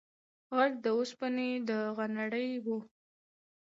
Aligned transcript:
غږ 0.57 0.71
د 0.83 0.85
اوسپنې 0.97 1.49
د 1.69 1.71
غنړې 1.97 2.49
و. 2.65 2.67